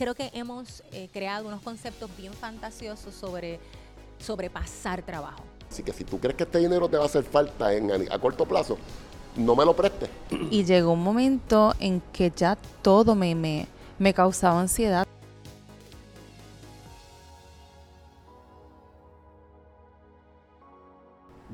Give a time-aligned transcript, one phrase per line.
[0.00, 3.60] creo que hemos eh, creado unos conceptos bien fantasiosos sobre
[4.18, 5.44] sobrepasar trabajo.
[5.70, 8.18] Así que si tú crees que este dinero te va a hacer falta en, a,
[8.18, 8.78] corto plazo,
[9.36, 10.08] no me lo prestes.
[10.50, 13.66] Y llegó un momento en que ya todo me, me,
[13.98, 15.06] me causaba ansiedad.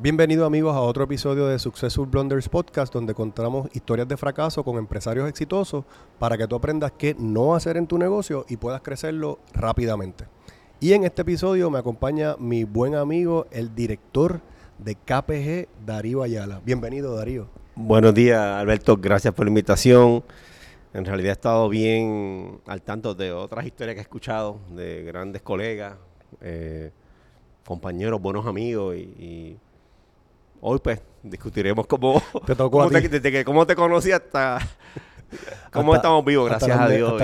[0.07, 4.79] Bienvenidos amigos a otro episodio de Successful Blunders Podcast donde contamos historias de fracaso con
[4.79, 5.85] empresarios exitosos
[6.21, 10.27] para que tú aprendas qué no hacer en tu negocio y puedas crecerlo rápidamente.
[10.79, 14.43] Y en este episodio me acompaña mi buen amigo, el director
[14.79, 16.61] de KPG, Darío Ayala.
[16.65, 17.49] Bienvenido Darío.
[17.75, 20.23] Buenos días Alberto, gracias por la invitación.
[20.95, 25.43] En realidad he estado bien al tanto de otras historias que he escuchado de grandes
[25.43, 25.97] colegas,
[26.43, 26.93] eh,
[27.65, 29.59] compañeros, buenos amigos y
[30.69, 34.59] Hoy pues discutiremos cómo te cómo, te, desde que cómo te conocí hasta
[35.73, 37.23] cómo estamos vivos, gracias a Dios.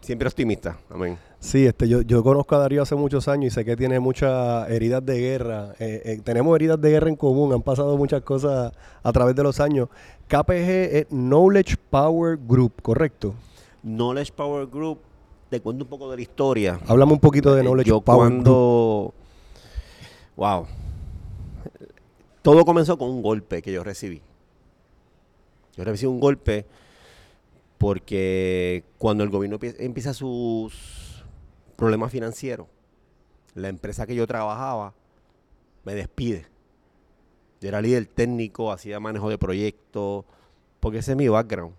[0.00, 0.78] siempre, optimista.
[0.88, 1.18] Amén.
[1.38, 4.66] Sí, este, yo, yo conozco a Darío hace muchos años y sé que tiene muchas
[4.70, 5.74] heridas de guerra.
[5.78, 9.42] Eh, eh, tenemos heridas de guerra en común, han pasado muchas cosas a través de
[9.42, 9.90] los años.
[10.28, 13.34] KPG es Knowledge Power Group, ¿correcto?
[13.82, 15.00] Knowledge Power Group,
[15.50, 16.80] te cuento un poco de la historia.
[16.86, 19.12] Háblame un poquito de eh, Knowledge Power Group.
[20.36, 20.66] Wow
[22.44, 24.20] todo comenzó con un golpe que yo recibí.
[25.78, 26.66] Yo recibí un golpe
[27.78, 31.24] porque cuando el gobierno empieza sus
[31.74, 32.66] problemas financieros,
[33.54, 34.92] la empresa que yo trabajaba
[35.84, 36.46] me despide.
[37.62, 40.26] Yo era líder técnico, hacía manejo de proyectos,
[40.80, 41.74] porque ese es mi background.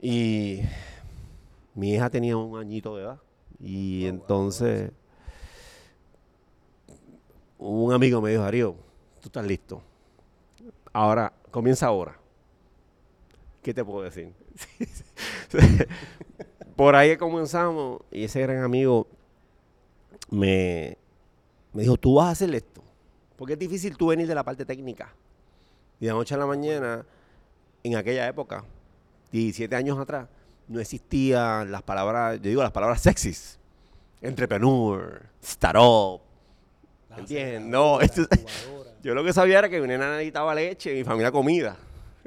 [0.00, 0.60] Y
[1.74, 3.20] mi hija tenía un añito de edad.
[3.60, 4.92] Y entonces
[7.58, 8.83] un amigo me dijo, Darío,
[9.24, 9.82] tú estás listo.
[10.92, 12.14] Ahora, comienza ahora.
[13.62, 14.34] ¿Qué te puedo decir?
[16.76, 19.06] Por ahí comenzamos y ese gran amigo
[20.28, 20.98] me,
[21.72, 22.82] me dijo, tú vas a hacer esto.
[23.38, 25.14] Porque es difícil tú venir de la parte técnica.
[25.98, 27.06] Y de noche a la mañana,
[27.82, 28.62] en aquella época,
[29.32, 30.28] 17 años atrás,
[30.68, 33.58] no existían las palabras, yo digo las palabras sexys.
[34.20, 36.20] Entrepreneur, startup.
[37.16, 37.62] ¿Entiendes?
[37.62, 38.26] No, esto,
[39.04, 41.76] yo lo que sabía era que mi nena necesitaba leche y mi familia comida.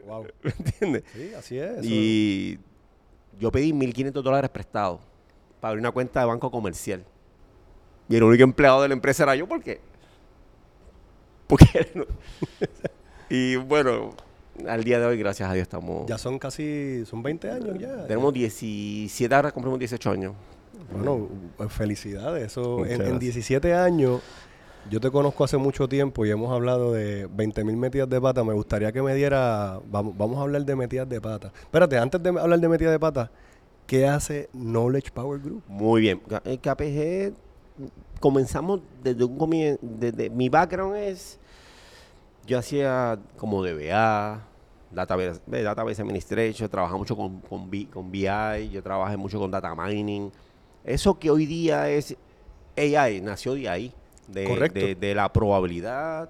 [0.05, 0.27] Wow.
[0.43, 1.03] ¿Me entiendes?
[1.11, 1.83] Sí, así es.
[1.83, 2.59] Y
[3.39, 5.01] yo pedí 1.500 dólares prestados
[5.59, 7.03] para abrir una cuenta de banco comercial.
[8.07, 9.81] Y el único empleado de la empresa era yo, ¿por qué?
[11.47, 11.65] Porque...
[13.29, 14.11] y bueno,
[14.67, 16.07] al día de hoy, gracias a Dios, estamos...
[16.07, 18.05] Ya son casi, son 20 años ya.
[18.05, 20.33] Tenemos 17, ahora cumplimos 18 años.
[20.91, 21.27] Bueno,
[21.69, 22.45] felicidades.
[22.45, 24.21] Eso, en, en, 17 años
[24.89, 28.43] yo te conozco hace mucho tiempo y hemos hablado de 20.000 metidas de pata.
[28.43, 29.79] Me gustaría que me diera.
[29.89, 31.51] Vamos, vamos a hablar de metidas de pata.
[31.61, 33.31] Espérate, antes de hablar de metidas de pata,
[33.85, 35.63] ¿qué hace Knowledge Power Group?
[35.67, 36.21] Muy bien.
[36.45, 37.33] El KPG
[38.19, 39.79] comenzamos desde un comienzo.
[40.31, 41.39] Mi background es.
[42.45, 44.41] Yo hacía como DBA,
[44.89, 50.31] Database, database Administration, trabajaba mucho con, con, con BI, yo trabajé mucho con Data Mining.
[50.85, 52.15] Eso que hoy día es
[52.77, 53.93] AI, nació de ahí
[54.27, 56.29] de, la probabilidad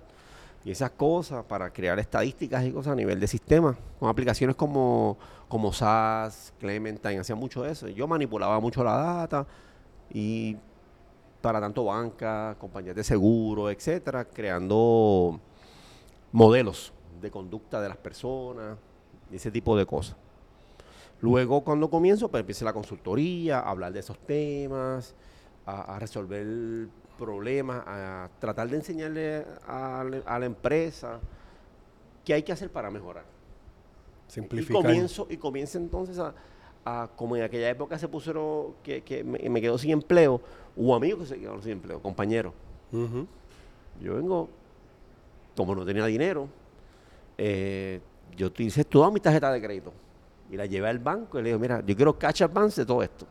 [0.63, 3.77] y esas cosas para crear estadísticas y cosas a nivel de sistema.
[3.99, 7.87] Con aplicaciones como, como SAS, Clementine, hacía mucho eso.
[7.87, 9.47] Yo manipulaba mucho la data
[10.13, 10.57] y
[11.41, 15.39] para tanto banca, compañías de seguro, etcétera, creando
[16.31, 16.91] modelos
[17.21, 18.77] de conducta de las personas
[19.31, 20.15] y ese tipo de cosas.
[21.21, 25.15] Luego, cuando comienzo, pues empieza la consultoría, a hablar de esos temas,
[25.65, 26.87] a, a resolver
[27.17, 30.03] problemas, a tratar de enseñarle a,
[30.39, 31.19] la empresa
[32.23, 33.25] qué hay que hacer para mejorar.
[34.27, 34.81] Simplificar.
[34.81, 39.61] Y comienzo, y comienzo entonces a, como en aquella época se pusieron, que, que me,
[39.61, 40.41] quedo sin empleo,
[40.75, 42.53] hubo amigos que se quedaron sin empleo, compañeros.
[43.99, 44.49] Yo vengo,
[45.55, 46.47] como no tenía dinero,
[47.37, 47.99] eh,
[48.35, 49.91] yo utilicé toda mi tarjeta de crédito
[50.49, 53.03] y la llevé al banco y le digo, mira, yo quiero cash advance de todo
[53.03, 53.25] esto.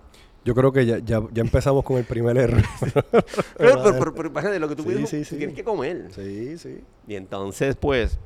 [0.47, 2.63] Yo creo que ya, ya, ya empezamos con el primer error.
[3.59, 6.07] pero, pero, pero, de lo que tú, tienes que comer.
[6.15, 6.85] Sí, sí.
[7.09, 8.17] Y entonces, pues,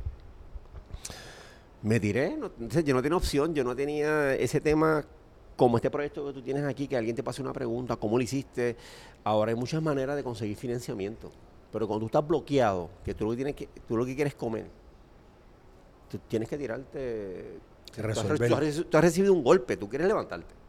[1.81, 2.37] me tiré.
[2.85, 5.03] yo no tenía opción, yo no tenía ese tema
[5.57, 8.23] como este proyecto que tú tienes aquí, que alguien te pase una pregunta, ¿cómo lo
[8.23, 8.77] hiciste?
[9.25, 11.31] Ahora hay muchas maneras de conseguir financiamiento.
[11.73, 14.35] Pero cuando tú estás bloqueado, que tú lo que, tienes que, tú lo que quieres
[14.35, 14.67] comer,
[16.11, 17.61] tú tienes que tirarte...
[17.97, 18.85] Resolver.
[18.85, 20.60] tú has recibido un golpe, tú quieres levantarte.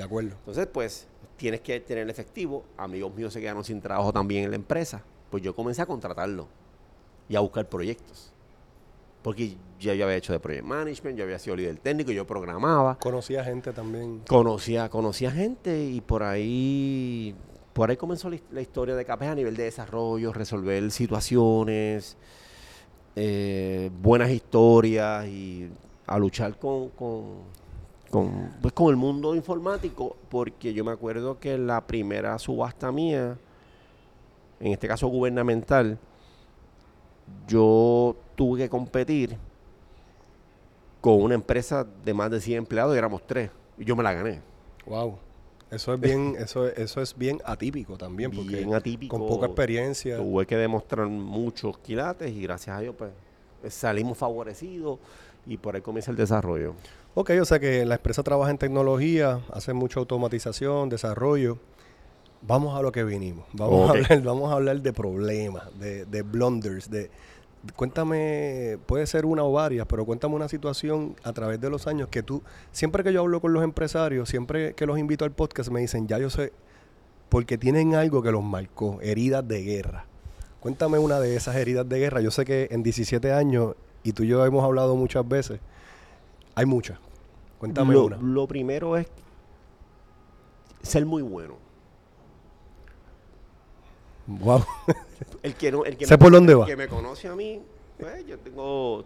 [0.00, 0.30] De acuerdo.
[0.38, 1.06] Entonces, pues,
[1.36, 2.64] tienes que tener efectivo.
[2.76, 5.02] Amigos míos se quedaron sin trabajo también en la empresa.
[5.30, 6.48] Pues yo comencé a contratarlo
[7.28, 8.32] y a buscar proyectos.
[9.22, 12.98] Porque ya yo había hecho de project management, yo había sido líder técnico, yo programaba.
[12.98, 14.22] Conocía gente también.
[14.26, 17.34] Conocía, conocía gente y por ahí,
[17.74, 22.16] por ahí comenzó la, his- la historia de KPG a nivel de desarrollo, resolver situaciones,
[23.16, 25.68] eh, buenas historias y
[26.06, 27.42] a luchar con, con,
[28.10, 33.38] con, pues, con el mundo informático, porque yo me acuerdo que la primera subasta mía,
[34.58, 35.98] en este caso gubernamental,
[37.46, 39.36] yo tuve que competir
[41.00, 43.50] con una empresa de más de 100 empleados y éramos tres.
[43.78, 44.40] Y yo me la gané.
[44.86, 45.18] Wow.
[45.70, 49.16] Eso es bien, eso, eso es bien atípico también, porque Bien atípico.
[49.16, 50.16] con poca experiencia.
[50.16, 53.12] Tuve que demostrar muchos quilates y gracias a Dios pues
[53.72, 54.98] salimos favorecidos
[55.46, 56.74] y por ahí comienza el desarrollo.
[57.14, 61.58] Ok, o sea que la empresa trabaja en tecnología, hace mucha automatización, desarrollo.
[62.42, 63.46] Vamos a lo que vinimos.
[63.52, 67.10] Vamos, a, hablar, vamos a hablar de problemas, de, de blunders, de,
[67.76, 72.08] Cuéntame, puede ser una o varias, pero cuéntame una situación a través de los años
[72.08, 72.42] que tú,
[72.72, 76.08] siempre que yo hablo con los empresarios, siempre que los invito al podcast, me dicen,
[76.08, 76.52] ya yo sé,
[77.28, 80.06] porque tienen algo que los marcó, heridas de guerra.
[80.60, 82.22] Cuéntame una de esas heridas de guerra.
[82.22, 83.74] Yo sé que en 17 años,
[84.04, 85.60] y tú y yo hemos hablado muchas veces,
[86.60, 86.98] hay muchas.
[87.58, 88.16] Cuéntame lo, una.
[88.18, 89.06] lo primero es
[90.82, 91.56] ser muy bueno.
[94.26, 94.64] Wow.
[95.42, 96.66] El que no, el que me- por dónde el va.
[96.66, 97.60] que me conoce a mí,
[97.98, 99.04] pues, yo tengo,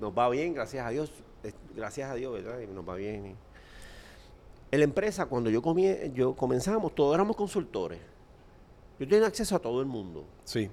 [0.00, 1.12] nos va bien, gracias a Dios,
[1.76, 2.58] gracias a Dios, ¿verdad?
[2.68, 3.36] Nos va bien.
[4.70, 8.00] En la empresa, cuando yo, comie- yo comenzamos, todos éramos consultores.
[8.98, 10.24] Yo tenía acceso a todo el mundo.
[10.44, 10.70] Sí.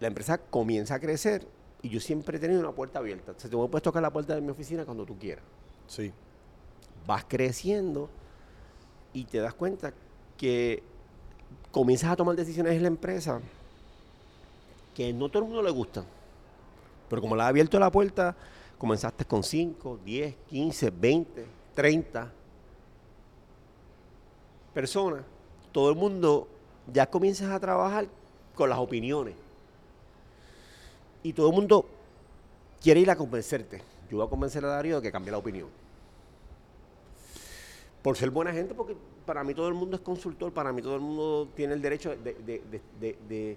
[0.00, 1.46] La empresa comienza a crecer
[1.86, 3.30] y yo siempre he tenido una puerta abierta.
[3.30, 5.44] O sea, tú me puedes tocar la puerta de mi oficina cuando tú quieras.
[5.86, 6.12] Sí.
[7.06, 8.10] vas creciendo
[9.12, 9.94] y te das cuenta
[10.36, 10.82] que
[11.70, 13.40] comienzas a tomar decisiones en la empresa
[14.96, 16.04] que no todo el mundo le gustan.
[17.08, 18.34] Pero como le ha abierto la puerta,
[18.78, 22.32] comenzaste con 5, 10, 15, 20, 30
[24.74, 25.22] personas.
[25.70, 26.48] Todo el mundo
[26.92, 28.08] ya comienzas a trabajar
[28.56, 29.45] con las opiniones.
[31.26, 31.84] Y todo el mundo
[32.80, 33.82] quiere ir a convencerte.
[34.08, 35.68] Yo voy a convencer a Darío de que cambie la opinión
[38.00, 38.94] por ser buena gente, porque
[39.24, 42.10] para mí todo el mundo es consultor, para mí todo el mundo tiene el derecho
[42.10, 42.34] de, de-
[42.70, 43.56] de- de- de-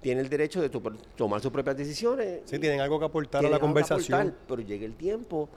[0.00, 0.80] tiene el derecho de to-
[1.14, 2.40] tomar sus propias decisiones.
[2.46, 4.18] Sí, tienen algo que aportar a la conversación.
[4.18, 5.50] aportar, pero llega el tiempo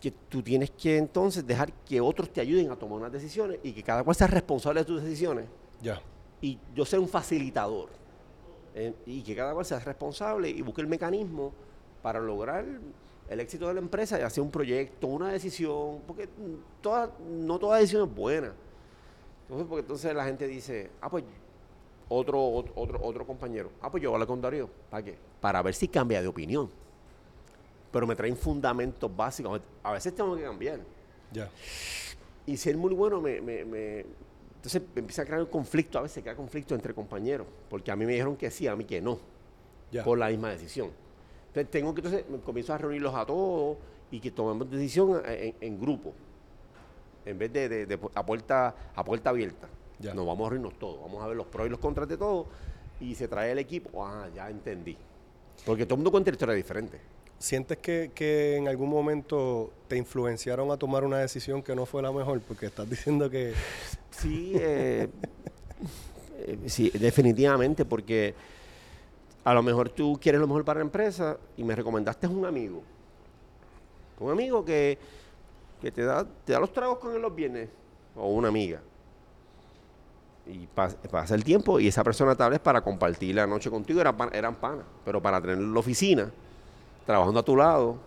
[0.00, 3.72] que tú tienes que entonces dejar que otros te ayuden a tomar unas decisiones y
[3.72, 5.46] que cada cual sea responsable de tus decisiones
[5.82, 6.00] Ya.
[6.40, 7.88] y yo ser un facilitador
[8.74, 11.52] eh, y que cada cual sea responsable y busque el mecanismo
[12.02, 12.64] para lograr
[13.28, 16.28] el éxito de la empresa y hacer un proyecto, una decisión, porque
[16.82, 18.52] toda, no toda decisión es buena.
[19.42, 21.24] Entonces, porque entonces la gente dice, ah, pues
[22.08, 25.16] otro, ot- otro, otro compañero, ah, pues yo voy a hablar con Darío, ¿para qué?
[25.40, 26.68] Para ver si cambia de opinión.
[27.92, 30.80] Pero me traen fundamentos básicos, a veces tengo que cambiar.
[31.32, 31.48] Ya.
[32.46, 34.04] Y ser muy bueno me, me- me-
[34.64, 38.06] Entonces empieza a crear un conflicto, a veces crea conflicto entre compañeros, porque a mí
[38.06, 39.18] me dijeron que sí, a mí que no,
[39.90, 40.02] Ya.
[40.02, 40.90] por la misma decisión.
[41.48, 43.76] Entonces tengo que, entonces comienzo a reunirlos a todos
[44.10, 46.14] y que tomemos decisión en, en grupo,
[47.26, 49.68] en vez de, de- de pu- a, puerta, a puerta abierta.
[49.98, 50.14] Ya.
[50.14, 52.46] Nos vamos a reunirnos todos, vamos a ver los pros y los contras de todo
[53.00, 54.96] y se trae el equipo, ah, ya entendí.
[55.66, 56.98] Porque todo el mundo cuenta la historia diferente.
[57.44, 62.00] ¿Sientes que, que en algún momento te influenciaron a tomar una decisión que no fue
[62.00, 62.40] la mejor?
[62.40, 63.52] Porque estás diciendo que...
[64.12, 65.10] Sí, eh,
[66.38, 68.34] eh, sí, definitivamente, porque
[69.44, 72.46] a lo mejor tú quieres lo mejor para la empresa y me recomendaste a un
[72.46, 72.82] amigo.
[74.20, 74.96] Un amigo que,
[75.82, 77.68] que te, da, te da los tragos con él los viernes,
[78.16, 78.80] o una amiga.
[80.46, 84.00] Y pas- pasa el tiempo y esa persona tal vez para compartir la noche contigo
[84.00, 86.30] era eran panas, pero para tener en la oficina,
[87.06, 87.98] trabajando a tu lado,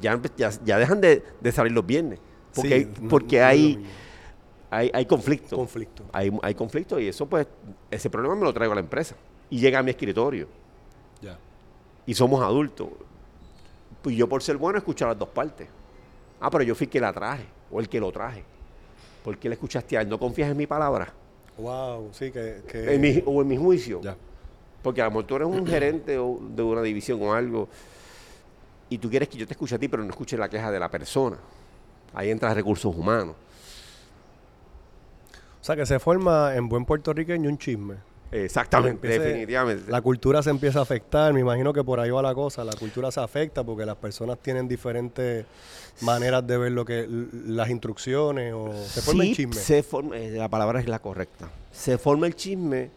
[0.00, 2.18] ya, ya, ya dejan de, de salir los viernes.
[2.54, 3.86] Porque, Sí, hay, porque no hay,
[4.70, 5.56] hay, hay conflicto.
[5.56, 6.04] Conflicto.
[6.12, 7.46] Hay, hay conflicto y eso pues,
[7.90, 9.16] ese problema me lo traigo a la empresa.
[9.50, 10.48] Y llega a mi escritorio.
[11.20, 11.38] Ya.
[12.06, 12.88] Y somos adultos.
[14.02, 15.68] Pues yo por ser bueno escucho las dos partes.
[16.40, 17.44] Ah, pero yo fui el que la traje.
[17.70, 18.44] O el que lo traje.
[19.24, 20.08] ¿Por qué le escuchaste a él?
[20.08, 21.12] ¿No confías en mi palabra?
[21.56, 22.62] Wow, sí, que...
[22.68, 24.00] que- En mi- o en mi juicio.
[24.02, 24.16] Ya.
[24.82, 27.68] Porque a lo mejor tú eres un gerente o de una división o algo
[28.94, 30.78] y tú quieres que yo te escuche a ti, pero no escuche la queja de
[30.78, 31.36] la persona.
[32.14, 33.34] Ahí entra recursos humanos.
[35.60, 37.96] O sea, que se forma en buen puertorriqueño un chisme.
[38.30, 39.90] Exactamente, Empiece- definitivamente.
[39.90, 42.72] La cultura se empieza a afectar, me imagino que por ahí va la cosa, la
[42.74, 45.46] cultura se afecta porque las personas tienen diferentes
[46.00, 49.54] maneras de ver lo que las instrucciones o se forma Sí, el chisme.
[49.54, 51.48] se forma- eh, la palabra es la correcta.
[51.72, 52.90] Se forma el chisme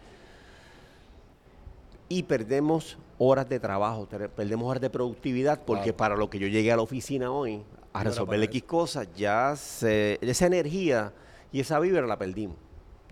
[2.10, 5.98] y perdemos horas de trabajo, perdemos horas de productividad, porque Wow.
[5.98, 10.20] para lo que yo llegué a la oficina hoy, a resolver X cosas, ya se,
[10.22, 11.14] esa energía
[11.52, 12.56] y esa vibra la perdimos.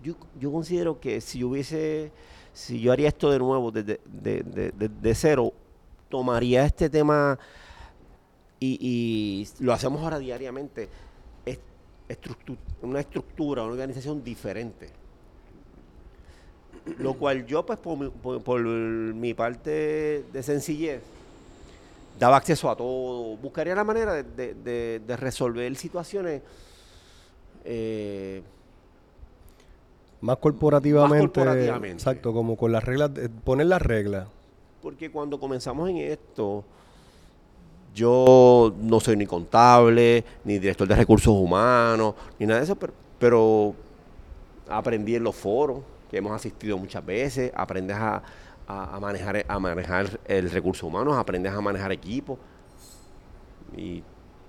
[0.02, 2.12] Yo, yo considero que si yo hubiese,
[2.52, 5.52] si yo haría esto de nuevo, desde de, de- de- de cero,
[6.08, 7.36] tomaría este tema
[8.60, 10.88] y, y lo hacemos ahora diariamente,
[11.44, 11.58] es
[12.08, 14.88] estructu- una estructura, una organización diferente.
[16.98, 21.02] Lo cual yo, pues, por mi, por- por mi parte de sencillez,
[22.18, 26.42] daba acceso a todo, buscaría la manera de, de- de- de resolver situaciones
[27.64, 28.42] eh,
[30.20, 31.14] Más corporativamente.
[31.24, 32.02] Más corporativamente.
[32.02, 33.10] Exacto, como con las reglas,
[33.44, 34.28] poner las reglas.
[34.80, 36.64] Porque cuando comenzamos en esto,
[37.94, 42.92] yo no soy ni contable, ni director de recursos humanos, ni nada de eso, pero,
[43.18, 43.74] pero
[44.68, 45.80] aprendí en los foros,
[46.16, 48.22] que hemos asistido muchas veces, aprendes a,
[48.66, 52.38] a- a manejar, a manejar el recurso humano, aprendes a manejar equipos.
[53.76, 54.02] Y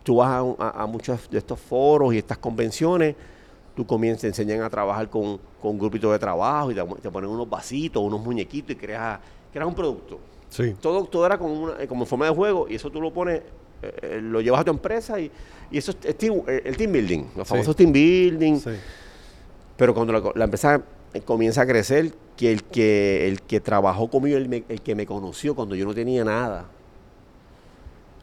[0.03, 3.15] tú vas a, muchos de estos foros y estas convenciones,
[3.75, 7.12] tú comienzas, te enseñan a trabajar con, con un grupito de trabajo y te, te
[7.12, 9.19] ponen unos vasitos, unos muñequitos y creas,
[9.51, 10.19] creas un producto.
[10.50, 10.74] Sí.
[10.79, 13.41] Todo, todo era como, una, como forma de juego y eso tú lo pones,
[13.81, 15.29] eh, eh, lo llevas a tu empresa y,
[15.69, 17.51] y eso es, team- el team building, los Sí.
[17.53, 18.55] famosos team building.
[18.59, 18.71] Sí.
[19.75, 20.81] Pero cuando la, la empresa
[21.21, 25.05] comienza a crecer, que el que, el que trabajó conmigo, el, me- el que me
[25.05, 26.65] conoció cuando yo no tenía nada,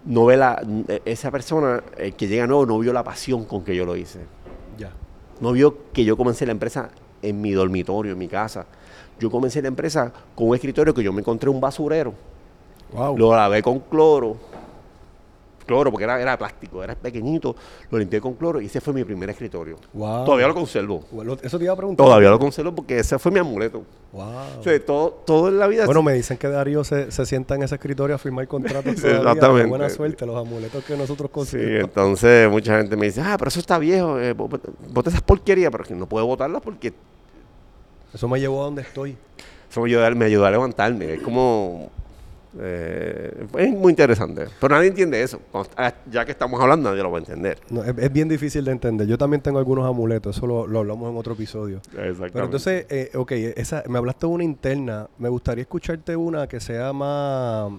[0.05, 3.65] no ve la, eh, esa persona, el que llega nuevo, no vio la pasión con
[3.65, 4.21] que yo lo hice.
[4.79, 4.91] Ya.
[5.41, 6.91] No vio que yo comencé la empresa
[7.23, 8.67] en mi dormitorio, en mi casa.
[9.19, 12.13] Yo comencé la empresa con un escritorio que yo me encontré un basurero.
[12.93, 13.17] Wow.
[13.17, 14.37] Lo lavé con cloro.
[15.65, 17.57] Cloro, porque era, era plástico, era pequeñito.
[17.91, 19.77] Lo limpié con cloro y ese fue mi primer escritorio.
[19.93, 20.25] Wow.
[20.25, 21.05] Todavía lo conservo.
[21.43, 22.05] Eso te iba a preguntar.
[22.07, 23.83] Todavía lo conservo porque ese fue mi amuleto.
[24.13, 24.25] Wow.
[24.61, 25.87] O sea, todo, todo en la vida.
[25.87, 28.95] Bueno, me dicen que Darío se, se sienta en ese escritorio a firmar contratos.
[28.95, 29.21] Sí, todavía.
[29.21, 29.69] exactamente.
[29.69, 31.81] Buena suerte, los amuletos que nosotros Sí, conseguimos.
[31.85, 35.85] entonces mucha gente me dice, ah, pero eso está viejo, eh, bota esas porquerías, pero
[35.85, 36.93] que no puedo botarlas porque
[38.13, 39.17] Eso me llevó a donde estoy.
[39.69, 41.15] eso me ayuda, me ayuda a levantarme.
[41.15, 41.91] Es como,
[42.61, 44.47] eh, es muy interesante.
[44.61, 45.41] Pero nadie entiende eso.
[46.11, 47.59] Ya que estamos hablando, nadie lo va a entender.
[47.71, 49.07] No, es, es bien difícil de entender.
[49.07, 51.79] Yo también tengo algunos amuletos, eso lo, lo hablamos en otro episodio.
[51.79, 52.31] Exactamente.
[52.33, 55.09] Pero entonces, eh, ok, esa, me hablaste de una interna.
[55.19, 57.73] Me gustaría escucharte una que sea más,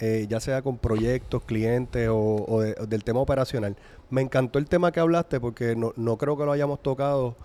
[0.00, 3.76] eh, ya sea con proyectos, clientes o, o de- o del tema operacional.
[4.10, 7.36] Me encantó el tema que hablaste porque no, no creo que lo hayamos tocado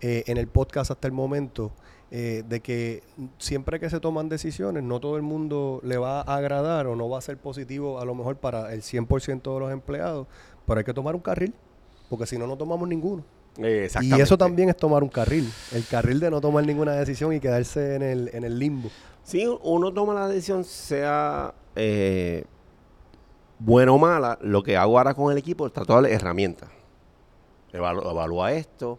[0.00, 1.72] eh, en el podcast hasta el momento.
[2.10, 3.02] Eh, de que
[3.38, 7.08] siempre que se toman decisiones, no todo el mundo le va a agradar o no
[7.08, 10.26] va a ser positivo a lo mejor para el 100% de los empleados,
[10.66, 11.52] pero hay que tomar un carril,
[12.08, 13.24] porque si no, no tomamos ninguno.
[14.02, 15.48] Y eso también es tomar un carril.
[15.72, 18.90] El carril de no tomar ninguna decisión y quedarse en el, en el limbo.
[19.22, 22.44] Si uno toma la decisión, sea eh,
[23.58, 26.68] buena o mala, lo que hago ahora con el equipo es tratar de herramientas.
[27.72, 28.98] Evalu- evalúa esto,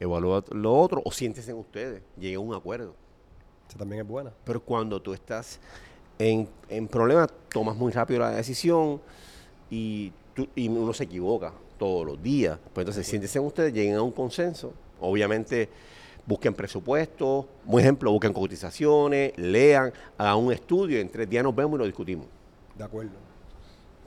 [0.00, 2.94] evalúa lo otro, o siéntese en ustedes, llegue a un acuerdo.
[3.68, 4.32] Esa también es buena.
[4.44, 5.60] Pero cuando tú estás
[6.18, 9.00] en, en problemas, tomas muy rápido la decisión
[9.70, 12.58] y, tú- y uno se equivoca todos los días.
[12.72, 14.72] Pues entonces, siéntese en ustedes, lleguen a un consenso.
[15.00, 15.68] Obviamente,
[16.26, 21.76] busquen presupuestos, por ejemplo, busquen cotizaciones, lean, hagan un estudio, en tres días nos vemos
[21.76, 22.26] y lo discutimos.
[22.76, 23.12] De acuerdo.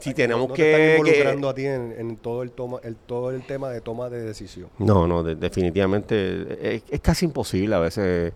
[0.03, 0.63] Si tenemos no, no que...
[0.63, 3.69] te están que- involucrando a ti en, en todo el toma, el, todo el tema
[3.69, 4.69] de toma de decisión.
[4.79, 8.33] No, no, de- definitivamente es, es casi imposible a veces.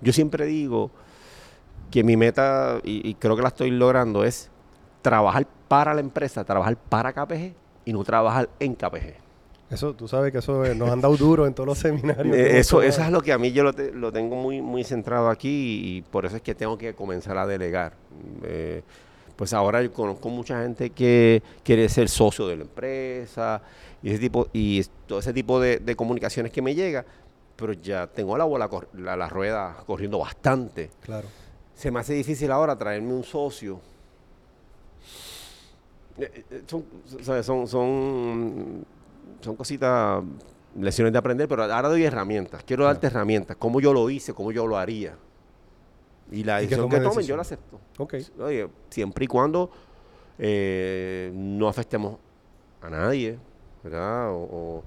[0.00, 0.90] Yo siempre digo
[1.90, 4.50] que mi meta, y, y creo que la estoy logrando, es
[5.02, 7.52] trabajar para la empresa, trabajar para KPG
[7.84, 9.14] y no trabajar en KPG.
[9.70, 12.34] Eso, tú sabes que eso eh, nos han dado duro en todos los seminarios.
[12.36, 14.60] que Eh, eso, eso es lo que a mí yo lo, te- lo tengo muy,
[14.60, 17.94] muy centrado aquí y por eso es que tengo que comenzar a delegar.
[18.44, 18.82] Eh,
[19.36, 23.60] pues ahora yo conozco mucha gente que quiere ser socio de la empresa
[24.02, 27.04] y ese tipo y todo ese tipo de, de comunicaciones que me llega,
[27.56, 30.90] pero ya tengo la bola, la, la rueda corriendo bastante.
[31.02, 31.28] Claro.
[31.74, 33.80] Se me hace difícil ahora traerme un socio.
[36.18, 36.84] Eh, eh, Son,
[37.22, 37.44] ¿sabes?
[37.44, 38.84] son, son,
[39.40, 40.22] son cositas,
[40.78, 42.62] lecciones de aprender, pero ahora doy herramientas.
[42.64, 45.16] Quiero darte herramientas, cómo yo lo hice, cómo yo lo haría.
[46.32, 47.26] Y la Y que decisión tome que tomen, decisión.
[47.28, 47.80] yo la acepto.
[47.98, 48.14] Ok.
[48.40, 49.70] Oye, siempre y cuando
[50.38, 52.16] eh, no afectemos
[52.82, 53.38] a nadie,
[53.82, 54.30] ¿verdad?
[54.32, 54.82] O, o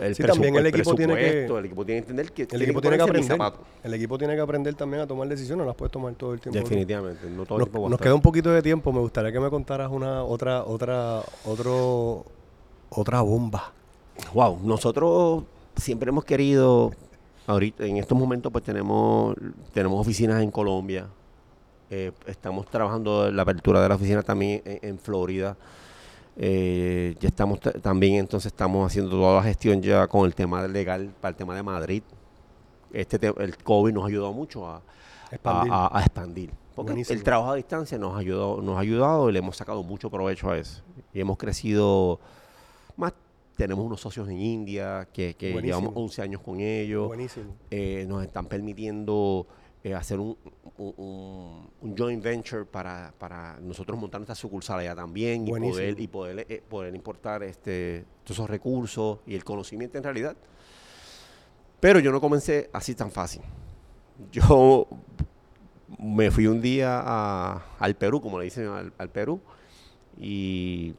[0.00, 2.62] el, Sí, también presupu- el equipo tiene que- el equipo tiene que entender que El
[2.62, 3.38] equipo tiene que aprender.
[3.82, 5.58] El equipo tiene que aprender también a tomar decisiones.
[5.62, 6.58] No las puedes tomar todo el tiempo.
[6.60, 8.92] Definitivamente, no todo el Nos, tiempo va a nos queda un poquito de tiempo.
[8.92, 12.24] Me gustaría que me contaras una otra otra otro
[12.90, 13.72] otra bomba.
[14.34, 16.92] Wow, nosotros siempre hemos querido
[17.46, 19.34] ahorita, en estos momentos, pues tenemos,
[19.72, 21.06] tenemos oficinas en Colombia.
[21.90, 25.56] Eh, estamos trabajando la apertura de la oficina también en, en Florida.
[26.36, 30.66] Eh, ya estamos ta- también, entonces, estamos haciendo toda la gestión ya con el tema
[30.66, 32.02] legal para el tema de Madrid.
[32.92, 34.80] Este te- el COVID nos ha ayudado mucho a,
[35.30, 35.72] Expandir.
[35.72, 36.50] a- a- a expandir.
[36.74, 37.18] Porque Buenísimo.
[37.18, 40.08] el trabajo a distancia nos ha, ayudado, nos ha ayudado y le hemos sacado mucho
[40.08, 40.82] provecho a eso.
[41.12, 42.18] Y hemos crecido.
[43.62, 45.34] Tenemos unos socios en India que,
[45.68, 47.06] llevamos 11 años con ellos.
[47.06, 47.54] Buenísimo.
[47.70, 49.46] Eh, nos están permitiendo
[49.84, 50.36] eh, hacer un,
[50.78, 56.00] un- un- un joint venture para, para nosotros montar nuestra sucursal allá también y poder,
[56.00, 60.36] y poder, eh, poder importar este, todos esos recursos y el conocimiento en realidad.
[61.80, 63.42] Pero yo no comencé así tan fácil.
[64.30, 64.86] Yo
[65.98, 69.40] me fui un día a- al Perú, como le dicen al, al Perú,
[70.18, 70.94] y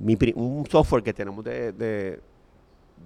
[0.00, 2.20] mi un software que tenemos de de-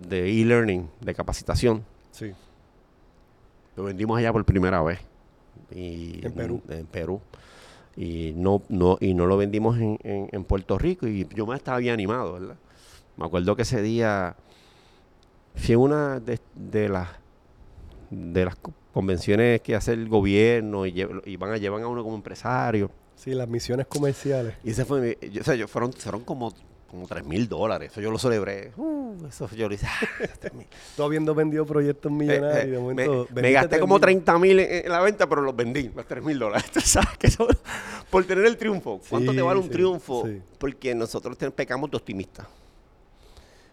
[0.09, 2.33] de e-learning, de capacitación, Sí.
[3.77, 4.99] lo vendimos allá por primera vez.
[5.75, 6.63] Y En Perú.
[6.69, 7.21] En, Perú.
[7.97, 11.07] Y no, no, y no lo vendimos en, en- en Puerto Rico.
[11.07, 12.57] Y yo me estaba bien animado, ¿verdad?
[13.17, 14.37] Me acuerdo que ese día
[15.55, 17.09] fui a una de, de las
[18.11, 22.03] de las co- convenciones que hace el gobierno y, y van a llevan a uno
[22.03, 22.91] como empresario.
[23.17, 24.55] Sí, las misiones comerciales.
[24.65, 26.53] Y ese fue mi- yo- o sea, yo- fueron, fueron como,
[26.91, 27.93] como 3 mil dólares.
[27.93, 28.73] Eso yo lo celebré.
[28.77, 29.87] Uh, eso yo lo hice.
[30.97, 33.13] Tú habiendo vendido proyectos Eh, millonarios, eh, de me, momento...
[33.31, 34.01] me vendiste gasté como 3.000.
[34.01, 36.71] 30 mil en, en la venta, pero los vendí, los 3 mil dólares.
[36.73, 37.47] Tú sabes que eso-
[38.11, 39.01] por tener el triunfo.
[39.09, 40.27] ¿Cuánto Sí, te vale un sí, triunfo?
[40.27, 40.43] sí.
[40.59, 42.47] Porque nosotros te- pecamos de optimistas.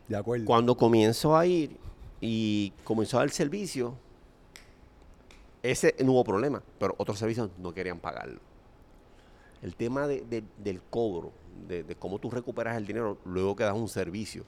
[0.08, 0.46] De acuerdo.
[0.46, 1.76] Cuando comienzo a ir
[2.22, 3.96] y comenzó a dar servicio,
[5.64, 8.40] ese no hubo problema, pero otros servicios no querían pagarlo.
[9.62, 11.32] El tema de- de- del cobro,
[11.68, 14.44] de, cómo tú recuperas el dinero luego que das un servicio,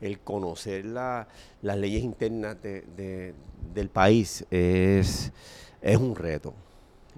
[0.00, 1.28] el conocer la-
[1.62, 3.34] las leyes internas de- de-
[3.74, 5.32] del país es,
[5.80, 6.54] es un reto.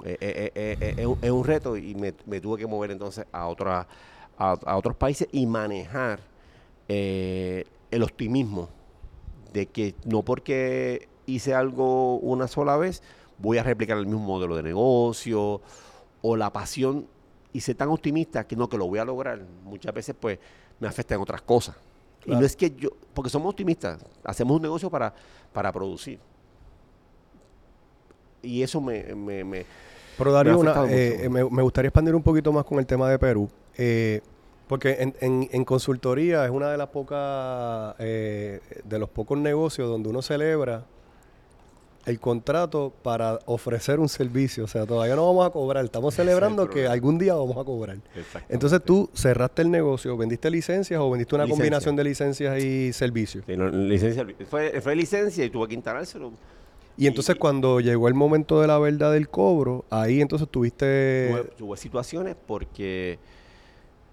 [0.05, 3.89] Eh, eh, eh, es, un, reto y me, tuve que mover entonces a, otra,
[4.37, 6.21] a, otros países y manejar
[6.89, 8.69] el optimismo
[9.53, 13.03] de que no porque hice algo una sola vez
[13.39, 15.61] voy a replicar el mismo modelo de negocio
[16.23, 17.07] o la pasión
[17.53, 20.39] y ser tan optimista que no que lo voy a lograr muchas veces pues
[20.81, 21.77] me afecta en otras cosas.
[22.27, 25.15] Y no es que yo porque somos optimistas hacemos un negocio para
[25.53, 26.19] para producir.
[28.43, 29.67] Y eso me, me, me-
[30.17, 30.71] Pero Darío, Me
[31.25, 33.49] eh, me, me gustaría expandir un poquito más con el tema de Perú.
[33.77, 34.21] eh,
[34.69, 39.89] porque en, en- en consultoría es una de las pocas, eh, de los pocos negocios
[39.89, 40.85] donde uno celebra
[42.09, 44.65] el contrato para ofrecer un servicio.
[44.65, 45.85] O sea, todavía no vamos a cobrar.
[45.85, 47.99] Estamos es celebrando que algún día vamos a cobrar.
[48.49, 51.63] Entonces tú cerraste el negocio, vendiste licencias o vendiste una Licencia.
[51.65, 53.45] combinación de licencias y servicios.
[53.47, 56.33] Sí, no, licencia, fue, fue licencia y tuve que instalárselo
[56.97, 61.29] Y entonces Y- cuando llegó el momento de la verdad del cobro, ahí entonces tuviste...
[61.31, 63.19] Tuve, tuve situaciones porque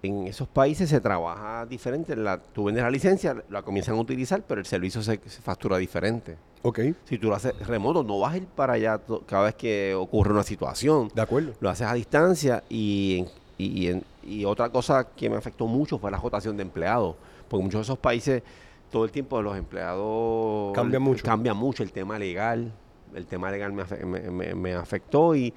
[0.02, 2.14] en esos países se trabaja diferente.
[2.14, 5.78] La, tú vendes la licencia, la comienzan a utilizar, pero el servicio se, se factura
[5.78, 6.36] diferente.
[6.68, 9.94] Ok, Si tú lo haces remoto, no vas a ir para allá cada vez que
[9.94, 11.10] ocurre una situación.
[11.14, 11.52] de acuerdo.
[11.60, 13.24] Lo haces a distancia y,
[13.58, 17.14] y, en- y otra cosa que me afectó mucho fue la rotación de empleados.
[17.48, 18.42] Porque muchos de esos países,
[18.90, 20.72] todo el tiempo los empleados...
[20.74, 21.24] Cambia mucho.
[21.24, 22.72] Cambia mucho el tema legal.
[23.14, 25.54] El tema legal me, me- me- me afectó y,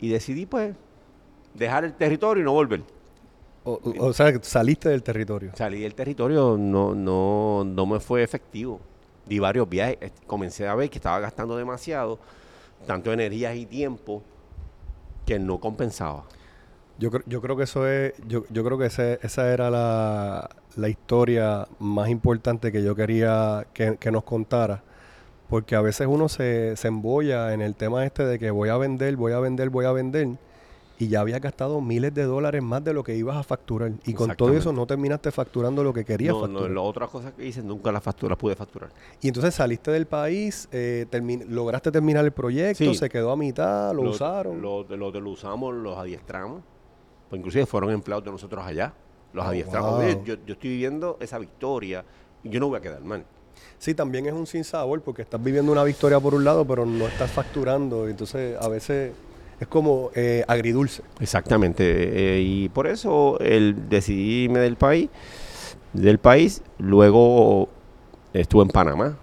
[0.00, 0.74] y decidí pues
[1.52, 2.82] dejar el territorio y no volver.
[3.64, 5.50] O, o- o sea, saliste del territorio.
[5.54, 8.80] Salí del territorio, no, no, no me fue efectivo.
[9.28, 12.18] Di varios viajes, comencé a ver que estaba gastando demasiado,
[12.86, 14.22] tanto energías y tiempo,
[15.26, 16.24] que no compensaba.
[16.98, 20.88] Yo, yo creo que eso es, yo, yo creo que ese- esa era la, la
[20.88, 24.82] historia más importante que yo quería que, que nos contara.
[25.48, 28.76] Porque a veces uno se, se embolla en el tema este de que voy a
[28.76, 30.28] vender, voy a vender, voy a vender.
[31.00, 33.92] Y ya había gastado miles de dólares más de lo que ibas a facturar.
[34.04, 36.70] Y con todo eso no terminaste facturando lo que querías No, no, facturar.
[36.72, 38.90] las otras cosas que hice nunca las facturas pude facturar.
[39.20, 42.94] Y entonces saliste del país, eh, termi- lograste terminar el proyecto, Sí.
[42.96, 44.60] se quedó a mitad, lo, usaron.
[44.60, 46.62] Lo, lo, lo usamos, los adiestramos.
[47.30, 48.92] Pues inclusive fueron empleados de nosotros allá.
[49.32, 49.90] Los Oh, adiestramos.
[49.92, 49.98] wow.
[50.00, 52.04] Oye, yo, yo estoy viviendo esa victoria
[52.42, 53.24] y yo no voy a quedar mal.
[53.78, 57.06] Sí, también es un sinsabor porque estás viviendo una victoria por un lado, pero no
[57.06, 58.08] estás facturando.
[58.08, 59.12] Entonces, a veces
[59.60, 61.02] es como eh, agridulce.
[61.20, 61.84] Exactamente.
[62.38, 65.08] eh, y por eso el, decidí irme del país.
[65.92, 66.62] Del país.
[66.78, 67.68] Luego
[68.32, 69.16] estuve en Panamá.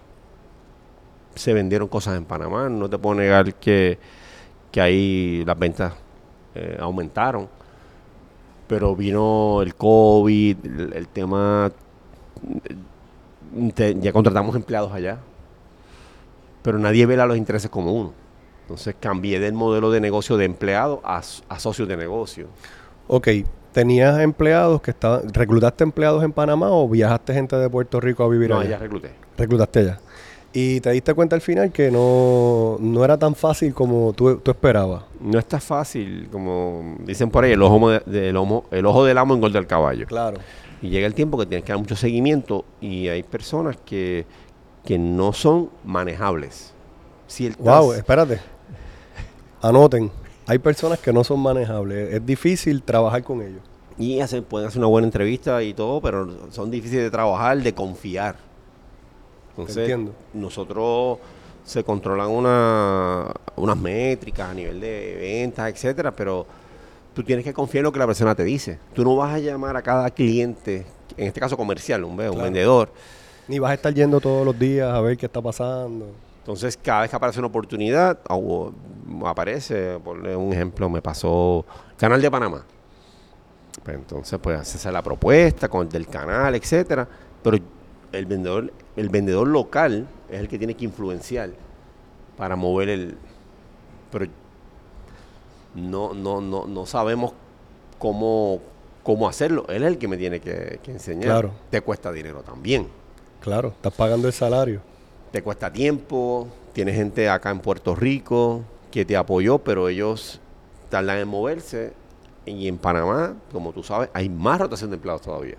[1.34, 2.68] Se vendieron cosas en Panamá.
[2.68, 3.98] No te puedo negar que,
[4.72, 5.94] que ahí las ventas
[6.54, 7.48] eh, aumentaron.
[8.66, 11.70] Pero vino el COVID, el, el tema...
[12.64, 15.18] eh, te- ya contratamos empleados allá.
[16.62, 18.12] pero nadie vela los intereses como uno.
[18.66, 22.48] Entonces cambié del modelo de negocio de empleado a, a socios de negocio.
[23.06, 23.28] Ok,
[23.70, 28.28] ¿tenías empleados que estaban, reclutaste empleados en Panamá o viajaste gente de Puerto Rico a
[28.28, 28.70] vivir No, allá?
[28.70, 29.10] ya recluté.
[29.38, 30.00] Reclutaste allá.
[30.52, 34.50] Y te diste cuenta al final que no, no era tan fácil como tú, tú
[34.50, 35.04] esperabas.
[35.20, 39.18] No está fácil, como dicen por ahí, el ojo, de- del amo- el ojo del
[39.18, 40.06] amo engorda el caballo.
[40.06, 40.38] Claro.
[40.82, 44.26] Y llega el tiempo que tienes que dar mucho seguimiento y hay personas que,
[44.84, 46.72] que no son manejables.
[47.28, 48.40] Ciertas- Wow, espérate.
[49.68, 50.10] Anoten.
[50.46, 52.14] Hay personas que no son manejables.
[52.14, 53.60] Es difícil trabajar con ellos.
[53.98, 57.72] Y hacen, pueden hacer una buena entrevista y todo, pero son difíciles de trabajar, de
[57.74, 58.36] confiar.
[59.50, 60.12] Entonces, Entiendo.
[60.34, 61.18] nosotros
[61.64, 66.46] se controlan una, unas métricas a nivel de ventas, etcétera, pero
[67.14, 68.78] tú tienes que confiar en lo que la persona te dice.
[68.94, 70.84] Tú no vas a llamar a cada cliente,
[71.16, 72.44] en este caso comercial, un, ve- un Claro.
[72.44, 72.90] vendedor.
[73.48, 76.06] Ni vas a estar yendo todos los días a ver qué está pasando.
[76.46, 78.72] Entonces, cada vez que aparece una oportunidad, o
[79.24, 82.64] aparece, ponle un ejemplo, me pasó Canal de Panamá.
[83.82, 87.08] Pues entonces, pues hace la propuesta con el del canal, etcétera.
[87.42, 87.58] Pero
[88.12, 91.50] el vendedor, el vendedor local es el que tiene que influenciar
[92.36, 93.18] para mover el.
[94.12, 94.26] Pero
[95.74, 97.32] no, no, no, no sabemos
[97.98, 98.60] cómo,
[99.02, 99.66] cómo hacerlo.
[99.68, 101.24] Él es el que me tiene que, que enseñar.
[101.24, 101.50] Claro.
[101.70, 102.86] Te cuesta dinero también
[103.40, 104.80] Claro, estás pagando el salario.
[105.32, 110.40] Te cuesta tiempo, tienes gente acá en Puerto Rico que te apoyó, pero ellos
[110.88, 111.92] tardan en moverse.
[112.44, 115.56] Y en Panamá, como tú sabes, hay más rotación de empleados todavía.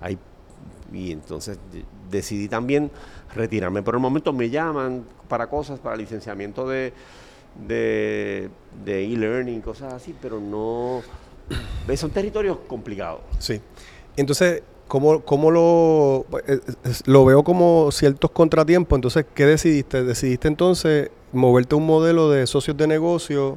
[0.00, 0.18] Hay,
[0.92, 2.90] y entonces de- decidí también
[3.34, 3.82] retirarme.
[3.82, 6.92] Por el momento me llaman para cosas, para licenciamiento de
[7.66, 8.48] de
[8.84, 11.02] de e-learning, cosas así, pero no...
[11.96, 13.20] Son territorios complicados.
[13.38, 13.60] Sí.
[14.16, 18.96] Entonces, ¿cómo, cómo lo, eh, es- lo veo como ciertos contratiempos?
[18.96, 20.02] Entonces, ¿qué decidiste?
[20.02, 23.56] Decidiste entonces moverte a un modelo de socios de negocio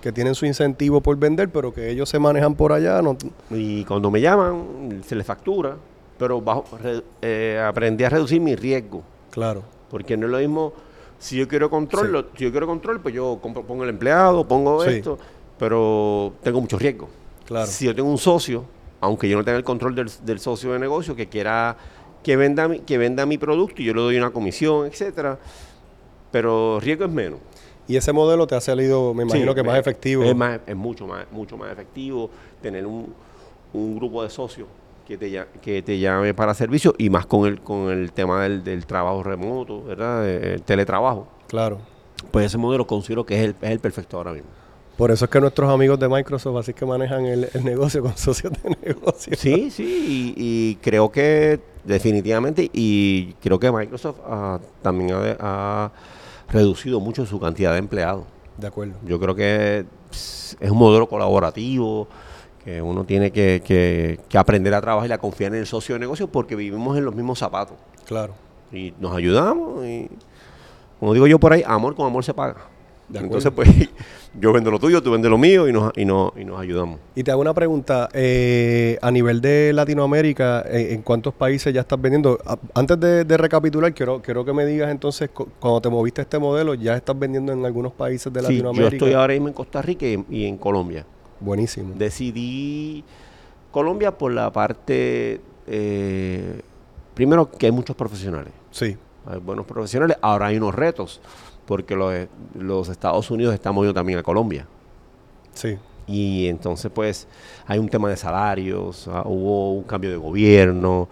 [0.00, 3.02] que tienen su incentivo por vender, pero que ellos se manejan por allá.
[3.02, 3.16] No,
[3.50, 5.76] Y cuando me llaman, se les factura,
[6.18, 9.02] pero bajo, re- eh, aprendí a reducir mi riesgo.
[9.30, 10.72] claro, Porque no es lo mismo,
[11.18, 12.12] si yo quiero control, Sí.
[12.12, 14.90] lo- si yo quiero control, pues yo compro- pongo el empleado, pongo Sí.
[14.92, 15.18] esto,
[15.58, 17.08] pero tengo mucho riesgo.
[17.44, 17.66] claro.
[17.66, 18.64] Si yo tengo un socio,
[19.00, 21.76] aunque yo no tenga el control del, del socio de negocio, que quiera
[22.22, 25.38] que venda, mi- que venda mi producto y yo le doy una comisión, etcétera,
[26.30, 27.38] pero riesgo es menos.
[27.88, 30.22] Y ese modelo te ha salido, me imagino Sí, que más efectivo.
[30.22, 32.30] Es, más, es mucho, más, mucho más efectivo
[32.62, 33.12] tener un,
[33.72, 34.68] un grupo de socios
[35.08, 38.42] que te, lla- que te llame para servicio y más con el, con el tema
[38.42, 40.28] del, del trabajo remoto, ¿verdad?
[40.28, 41.26] El teletrabajo.
[41.48, 41.78] Claro.
[42.30, 44.50] Pues ese modelo considero que es el, es el perfecto ahora mismo.
[45.00, 48.14] Por eso es que nuestros amigos de Microsoft así que manejan el, el negocio con
[48.18, 49.34] socios de negocio.
[49.36, 55.92] Sí, sí, y, y creo que definitivamente, y creo que Microsoft ah, también ha, ha
[56.50, 58.24] reducido mucho su cantidad de empleados.
[58.58, 58.92] De acuerdo.
[59.06, 62.06] Yo creo que es un modelo colaborativo,
[62.62, 65.94] que uno tiene que, que- que aprender a trabajar y a confiar en el socio
[65.94, 67.78] de negocio porque vivimos en los mismos zapatos.
[68.04, 68.34] Claro.
[68.70, 70.10] Y nos ayudamos y,
[70.98, 72.56] como digo yo por ahí, amor con amor se paga.
[73.14, 73.68] Entonces, pues,
[74.40, 77.00] yo vendo lo tuyo, tú vendes lo mío y nos, y nos, y nos ayudamos.
[77.14, 78.08] Y te hago una pregunta.
[78.12, 82.38] eh, a nivel de Latinoamérica, ¿en, en cuántos países ya estás vendiendo?
[82.46, 86.20] A- antes de, de recapitular, quiero, quiero que me digas entonces, cu- cuando te moviste
[86.20, 88.96] a este modelo, ¿ya estás vendiendo en algunos países de Sí, yo Latinoamérica?
[88.96, 91.04] estoy ahora mismo en Costa Rica y en- y en Colombia.
[91.40, 91.94] Buenísimo.
[91.96, 93.02] Decidí
[93.72, 96.60] Colombia por la parte, eh,
[97.14, 98.96] primero que hay muchos profesionales, Sí,
[99.26, 101.20] hay buenos profesionales, ahora hay unos retos,
[101.70, 102.12] porque los,
[102.54, 104.66] los Estados Unidos están moviendo también a Colombia.
[105.54, 105.78] sí.
[106.06, 107.28] Y entonces pues
[107.68, 111.08] hay un tema de salarios, ah, hubo un cambio de gobierno,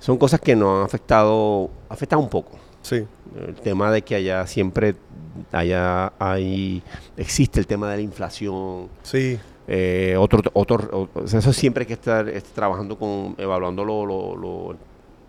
[0.00, 2.52] son cosas que nos han afectado, afectan un poco.
[2.80, 3.04] Sí,
[3.46, 4.94] El tema de que allá siempre
[5.52, 6.82] allá hay,
[7.18, 12.26] existe el tema de la inflación, sí, eh, otro, otro, eso siempre hay que estar
[12.30, 14.76] este, trabajando con, evaluando lo- lo- lo-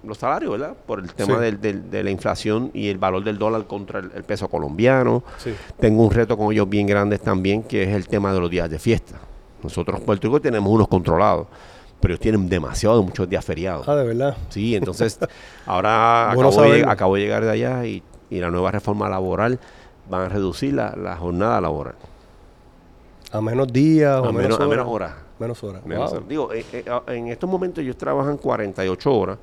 [0.07, 0.75] los salarios, ¿verdad?
[0.85, 1.41] Por el tema Sí.
[1.41, 5.23] del- del- de la inflación y el valor del dólar contra el, el peso colombiano.
[5.37, 5.53] sí.
[5.79, 8.69] Tengo un reto con ellos bien grandes también, que es el tema de los días
[8.69, 9.15] de fiesta.
[9.63, 11.47] Nosotros en Puerto Rico tenemos unos controlados,
[11.99, 13.87] pero ellos tienen demasiado, muchos días feriados.
[13.89, 14.37] Ah, de verdad.
[14.49, 15.19] Sí, entonces
[15.65, 19.59] ahora Bueno acabo, de, acabo de llegar de allá y, y la nueva reforma laboral
[20.09, 21.95] van a reducir la, la jornada laboral.
[23.31, 24.69] A menos días o A menos, menos, a horas.
[24.69, 25.11] menos horas.
[25.39, 25.85] Menos horas.
[25.85, 26.17] Menos Wow.
[26.19, 26.29] horas.
[26.29, 29.37] Digo, eh, eh, a- en estos momentos ellos trabajan 48 horas,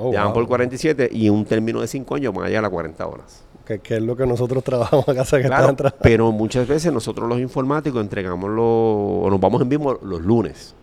[0.00, 0.34] Oh, ya van wow.
[0.42, 3.44] por 47 y un término de 5 años van a llegar a 40 horas.
[3.66, 7.38] Que, que es lo que nosotros trabajamos acá, que Claro, pero muchas veces nosotros los
[7.40, 10.74] informáticos entregamos los, o nos vamos en vivo los lunes.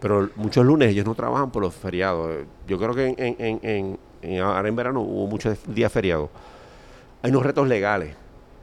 [0.00, 2.44] Pero muchos lunes ellos no trabajan por los feriados.
[2.66, 6.28] Yo creo que en- en- en- en- ahora en verano hubo muchos días feriados.
[7.22, 8.14] hay unos retos legales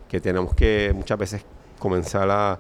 [0.08, 1.46] que tenemos que muchas veces
[1.80, 2.58] comenzar a,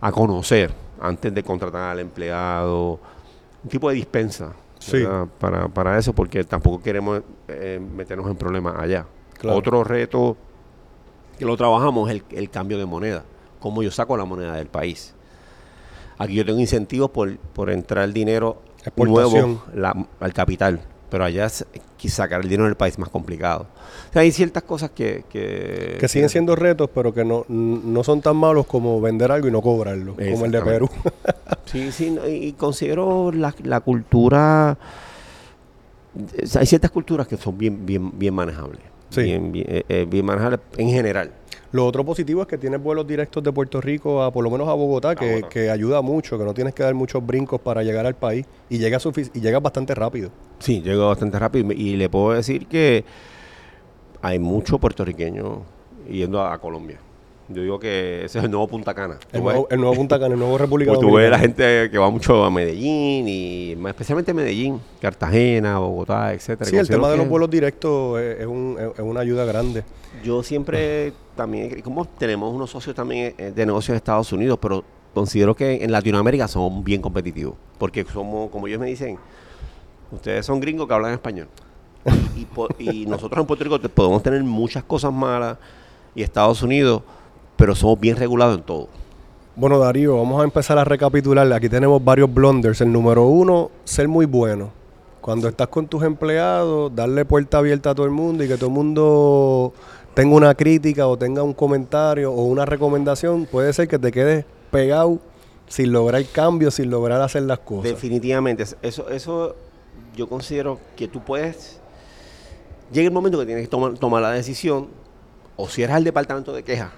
[0.00, 2.98] a conocer antes de contratar al empleado,
[3.62, 4.52] un tipo de dispensa
[5.38, 9.06] Para, para eso, porque tampoco queremos eh, meternos en problemas allá.
[9.38, 9.58] Claro.
[9.58, 10.36] Otro reto
[11.38, 13.24] que lo trabajamos es el, el cambio de moneda,
[13.60, 15.14] cómo yo saco la moneda del país.
[16.18, 18.62] Aquí yo tengo incentivos por, por entrar dinero
[19.10, 19.30] nuevo
[19.74, 21.64] la- al capital, pero allá es-
[22.08, 23.66] sacar el dinero del país es más complicado.
[24.10, 25.24] O sea, hay ciertas cosas que...
[25.28, 29.48] Que, Que siguen siendo retos, pero que no, no son tan malos como vender algo
[29.48, 30.88] y no cobrarlo, como el de Perú.
[31.64, 34.78] Sí, sí, y considero la, la cultura...
[36.42, 38.80] o sea, Hay ciertas culturas que son bien, bien, bien manejables.
[39.10, 39.22] Sí.
[39.22, 41.32] Bien, bien, eh, eh, bien manejables en general.
[41.76, 44.66] Lo otro positivo es que tienes vuelos directos de Puerto Rico a por lo menos
[44.66, 48.06] a Bogotá, que, que ayuda mucho, que no tienes que dar muchos brincos para llegar
[48.06, 50.30] al país y llegas y llegas bastante rápido.
[50.58, 53.04] Sí, llego bastante rápido y, le puedo decir que
[54.22, 55.58] hay muchos puertorriqueños
[56.10, 56.98] yendo a, a Colombia.
[57.48, 59.18] Yo digo que ese es el nuevo Punta Cana.
[59.30, 61.66] El nuevo, ves- el nuevo Punta Cana, el nuevo República Pues tú ves la Dominicana.
[61.74, 66.68] gente que va mucho a Medellín y especialmente Medellín, Cartagena, Bogotá, etcétera.
[66.70, 69.84] Sí, el tema de los vuelos directos es, es un- es una ayuda grande.
[70.24, 74.82] Yo siempre también, como tenemos unos socios también eh, de negocios en Estados Unidos, pero
[75.14, 79.18] considero que en Latinoamérica somos bien competitivos, porque somos, como ellos me dicen,
[80.10, 81.48] ustedes son gringos que hablan español.
[82.78, 85.58] Y, nosotros en Puerto Rico podemos tener muchas cosas malas
[86.14, 87.02] y Estados Unidos,
[87.56, 88.88] pero somos bien regulados en todo.
[89.54, 91.50] Bueno, Darío, vamos a empezar a recapitular.
[91.52, 92.80] Aquí tenemos varios blunders.
[92.82, 94.70] El número uno, ser muy bueno.
[95.22, 98.66] Cuando estás con tus empleados, darle puerta abierta a todo el mundo y que todo
[98.66, 99.72] el mundo
[100.16, 104.46] tenga una crítica o tenga un comentario o una recomendación, puede ser que te quedes
[104.70, 105.18] pegado
[105.68, 107.84] sin lograr cambios, sin lograr hacer las cosas.
[107.90, 109.54] Definitivamente, es- eso, eso
[110.16, 111.78] yo considero que tú puedes,
[112.90, 114.88] llega el momento que tienes que tomar, tomar la decisión,
[115.54, 116.92] o si eres al departamento de quejas,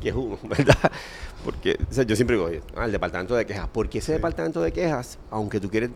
[0.00, 0.90] que es uno, ¿verdad?
[1.44, 5.18] Porque o sea, yo siempre digo, al departamento de quejas, porque ese departamento de quejas,
[5.30, 5.90] aunque tú quieres,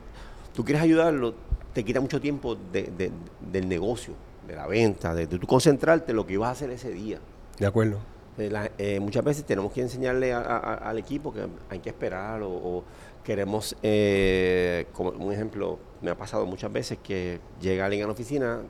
[0.54, 1.32] tú quieres ayudarlo,
[1.72, 3.10] te quita mucho tiempo de- de-
[3.50, 4.12] del negocio,
[4.50, 7.18] de la venta, de, de tú concentrarte en lo que ibas a hacer ese día.
[7.58, 7.98] De acuerdo.
[8.38, 11.90] Eh, la- eh, muchas veces tenemos que enseñarle a- a- al equipo que hay que
[11.90, 12.84] esperar o, o
[13.24, 18.12] queremos, eh, como un ejemplo, me ha pasado muchas veces que llega alguien a la
[18.12, 18.60] oficina,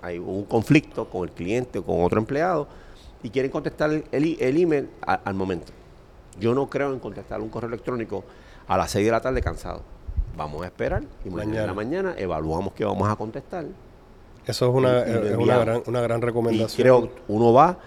[0.00, 2.66] hay un conflicto con el cliente o con otro empleado
[3.22, 4.04] y quieren contestar el,
[4.40, 5.72] email a- al momento.
[6.40, 8.24] Yo no creo en contestar un correo electrónico
[8.66, 9.82] a las 6 de la tarde cansado.
[10.36, 13.66] Vamos a esperar y mañana, en la mañana evaluamos qué vamos a contestar.
[14.46, 16.82] Eso es una, Y- y es una, gran, una gran Y recomendación.
[16.82, 17.78] creo uno va,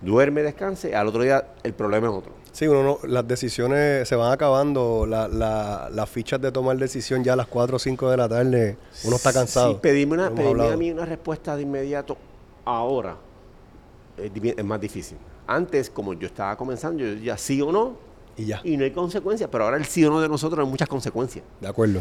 [0.00, 2.32] duerme, descanse, al otro día el problema es otro.
[2.52, 7.22] Sí, uno no- las decisiones se van acabando, la- la- las fichas de tomar decisión
[7.22, 9.72] ya a las 4 o 5 de la tarde, uno está cansado.
[9.74, 12.16] Sí, pedirme, una, pedirme a mí una respuesta de inmediato
[12.64, 13.16] ahora
[14.16, 15.16] es, más difícil.
[15.46, 17.94] Antes, como yo estaba comenzando, yo decía sí o no
[18.36, 20.70] Y ya, y no hay consecuencias, pero ahora el sí o no de nosotros hay
[20.70, 21.44] muchas consecuencias.
[21.60, 22.00] de acuerdo.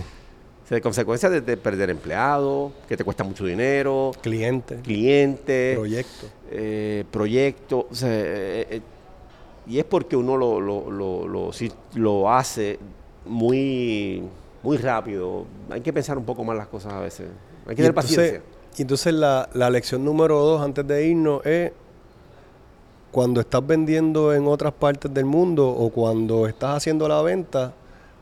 [0.69, 6.27] Sea, hay consecuencias de, de perder empleado, que te cuesta mucho dinero, Cliente, cliente, proyecto.
[6.51, 8.81] eh, proyecto, o sea, eh, eh,
[9.65, 11.51] y es porque uno lo, lo, lo,
[11.95, 12.77] lo- hace
[13.25, 14.21] muy,
[14.61, 15.45] muy rápido.
[15.71, 17.27] Hay que pensar un poco más las cosas a veces.
[17.67, 18.41] Hay que Y tener entonces, paciencia.
[18.77, 21.71] y entonces la, la lección número dos antes de irnos es
[23.11, 27.73] cuando estás vendiendo en otras partes del mundo o cuando estás haciendo la venta,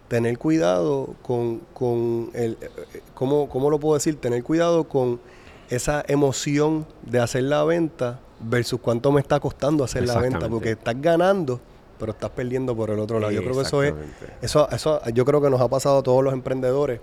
[0.08, 2.70] tener cuidado con, con el, eh,
[3.13, 4.20] ¿cómo, ¿cómo lo puedo decir?
[4.20, 5.20] Tener cuidado con
[5.70, 10.72] esa emoción de hacer la venta versus cuánto me está costando hacer la venta, porque
[10.72, 11.60] estás ganando,
[12.00, 13.32] pero estás perdiendo por el otro lado.
[13.32, 13.93] Yo creo que eso es,
[14.41, 17.02] eso, eso yo creo que nos ha pasado a todos los emprendedores,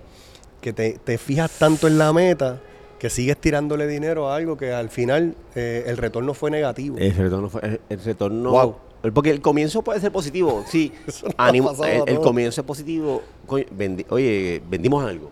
[0.60, 2.60] que te, te fijas tanto en la meta
[2.98, 6.96] que sigues tirándole dinero a algo que al final eh, el retorno fue negativo.
[6.98, 8.76] El retorno, fue- el, el retorno Wow.
[9.12, 10.92] Porque el comienzo puede ser positivo, sí.
[11.36, 13.22] Ánimo, pasado el, comienzo es positivo.
[13.46, 15.30] coño, vendi- oye, vendimos algo.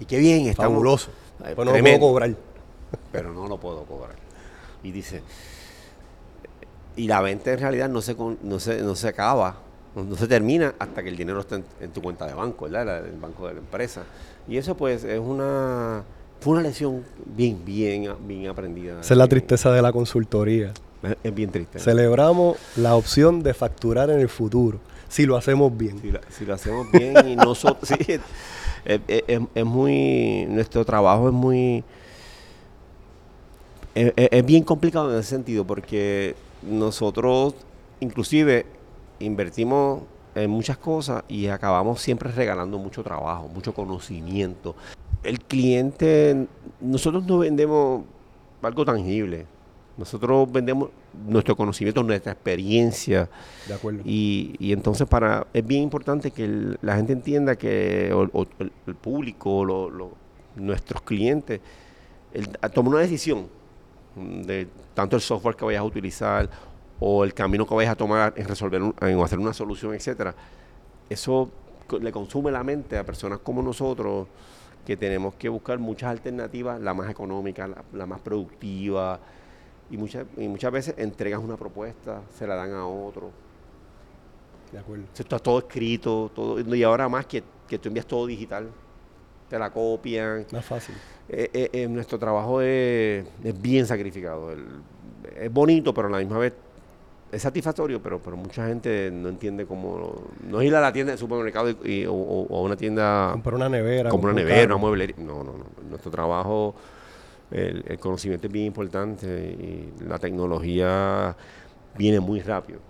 [0.00, 0.72] Y qué bien, estamos.
[0.72, 1.10] Fabuloso.
[1.44, 2.34] Ay, Pues no lo puedo cobrar.
[3.12, 4.16] pero no lo puedo cobrar.
[4.82, 5.22] Y dice,
[6.96, 9.56] y la venta en realidad no se, no se, no se acaba,
[9.96, 13.04] no, se termina hasta que el dinero está en, en tu cuenta de banco, ¿verdad?
[13.06, 14.02] El banco de la empresa.
[14.48, 16.04] Y eso pues es una,
[16.40, 19.00] fue una lección bien, bien, bien aprendida.
[19.00, 20.72] Esa es la Bien- tristeza de la consultoría.
[21.22, 21.78] Es, bien triste.
[21.78, 25.98] Celebramos la opción de facturar en el futuro, si lo hacemos bien.
[26.00, 28.20] Si, la- si lo hacemos bien y nosotros, sí, es,
[28.84, 31.84] es- es- es muy, nuestro trabajo es muy,
[33.94, 37.54] es- es bien complicado en ese sentido porque nosotros
[38.00, 38.66] inclusive
[39.20, 40.02] invertimos
[40.34, 44.74] en muchas cosas y acabamos siempre regalando mucho trabajo, mucho conocimiento.
[45.22, 46.46] El cliente,
[46.80, 48.02] nosotros no vendemos
[48.62, 49.46] algo tangible,
[49.96, 50.90] Nosotros vendemos
[51.26, 53.28] nuestro conocimiento, nuestra experiencia.
[53.68, 54.00] De acuerdo.
[54.04, 58.46] Y, y entonces para es bien importante que el- la gente entienda que o- o
[58.58, 60.12] el, el público, lo- lo-
[60.56, 61.60] nuestros clientes,
[62.32, 63.46] el, a- toma una decisión
[64.16, 66.48] de tanto el software que vayas a utilizar
[67.00, 70.34] o el camino que vayas a tomar en resolver un- en hacer una solución, etcétera.
[71.08, 71.50] Eso
[72.00, 74.26] le consume la mente a personas como nosotros
[74.86, 79.18] que tenemos que buscar muchas alternativas, la más económica, la, la más productiva,
[79.90, 83.30] y muchas, y muchas veces entregas una propuesta, se la dan a otro.
[84.72, 85.04] De acuerdo.
[85.16, 88.68] Está todo escrito, todo, y ahora más que, que tú envías todo digital,
[89.48, 90.46] te la copian.
[90.52, 90.94] Más fácil.
[91.28, 94.52] Eh, eh, eh, nuestro trabajo es, es bien sacrificado.
[94.52, 94.66] El-
[95.40, 96.52] es bonito, pero a la misma vez
[97.32, 100.22] es satisfactorio, pero, pero mucha gente no entiende cómo...
[100.48, 103.30] No es ir a la tienda del supermercado y, y- o, a una tienda...
[103.32, 104.02] Comprar una nevera.
[104.02, 105.16] Una comprar un nevera, una mueblería.
[105.18, 105.64] No, no, no.
[105.88, 106.74] Nuestro trabajo,
[107.50, 111.36] el, el conocimiento es bien importante y la tecnología
[111.96, 112.80] viene muy rápido.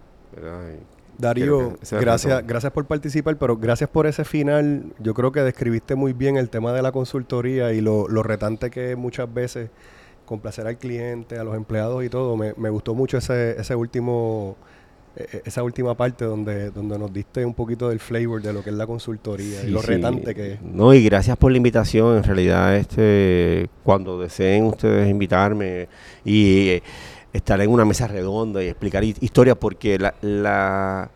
[1.16, 4.86] Darío, gracias, gracias por participar, pero gracias por ese final.
[4.98, 8.68] Yo creo que describiste muy bien el tema de la consultoría y lo, lo retante
[8.70, 9.70] que es muchas veces
[10.26, 12.36] complacer al cliente, a los empleados y todo.
[12.36, 14.56] Me, me gustó mucho ese, ese último,
[15.44, 18.76] esa última parte donde, donde nos diste un poquito del flavor de lo que es
[18.76, 19.86] la consultoría y lo sí.
[19.86, 20.62] retante que es.
[20.62, 22.16] No, y gracias por la invitación.
[22.16, 25.88] En realidad, este, cuando deseen ustedes invitarme
[26.24, 26.82] y eh,
[27.32, 31.10] estar en una mesa redonda y explicar hi- historias, porque la, la-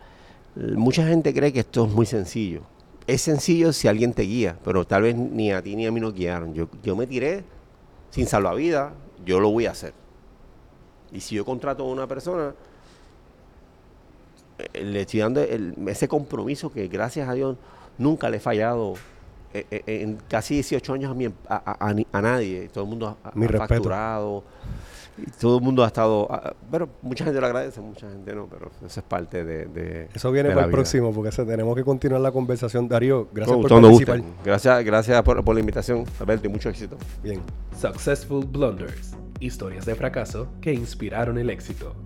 [0.76, 2.62] mucha gente cree que esto es muy sencillo.
[3.06, 5.98] Es sencillo si alguien te guía, pero tal vez ni a ti ni a mí
[6.00, 6.52] nos guiaron.
[6.54, 7.42] Yo, yo me tiré
[8.11, 8.92] sin salvavidas,
[9.24, 9.92] yo lo voy a hacer.
[11.12, 12.54] Y si yo contrato a una persona,
[14.75, 17.57] le estoy dando el- ese compromiso que gracias a Dios
[17.99, 18.94] nunca le he fallado
[19.55, 22.68] eh, eh, en casi 18 años a, mi a, a- a nadie.
[22.73, 23.75] Todo el mundo ha, Mi ha respeto.
[23.75, 24.44] facturado.
[25.16, 26.29] Y todo el mundo ha estado...
[26.71, 29.64] pero mucha gente lo agradece, mucha gente no, pero eso es parte de...
[29.64, 30.77] de- Eso viene de para la el vida.
[30.77, 32.87] próximo porque se, tenemos que continuar la conversación.
[32.88, 34.23] Darío, gracias Con por participar.
[34.44, 36.97] Gracias, gracias por, por la invitación, Alberto, y mucho éxito.
[37.21, 37.40] Bien.
[37.77, 39.16] Successful Blunders.
[39.40, 41.97] Historias de fracaso que inspiraron el éxito.